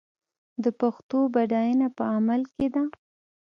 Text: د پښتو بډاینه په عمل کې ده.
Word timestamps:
د 0.63 0.65
پښتو 0.79 1.17
بډاینه 1.33 1.87
په 1.97 2.03
عمل 2.15 2.41
کې 2.55 2.67
ده. 2.73 2.83